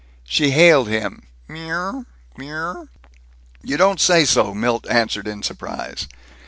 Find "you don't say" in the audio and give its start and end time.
3.61-4.25